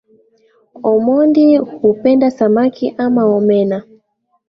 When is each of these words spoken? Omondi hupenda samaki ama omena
Omondi 0.91 1.45
hupenda 1.81 2.27
samaki 2.37 2.87
ama 3.03 3.23
omena 3.37 3.77